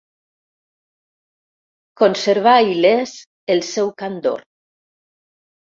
Conservà 2.03 2.55
il·lès 2.71 3.15
el 3.57 3.65
seu 3.71 3.95
candor. 4.03 4.45